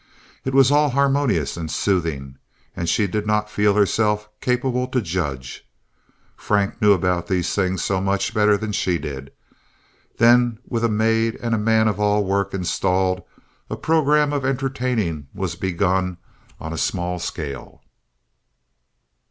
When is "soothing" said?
1.69-2.39